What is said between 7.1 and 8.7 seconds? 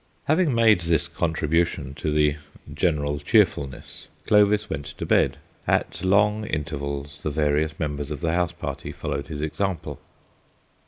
the various members of the house